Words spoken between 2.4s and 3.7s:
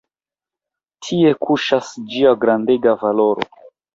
grandega valoro.